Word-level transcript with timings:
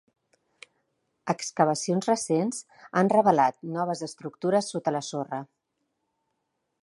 Excavacions 1.33 2.09
recents 2.11 2.63
han 3.01 3.13
revelat 3.15 3.59
noves 3.77 4.03
estructures 4.09 4.73
sota 4.75 4.97
la 4.99 5.05
sorra. 5.13 5.43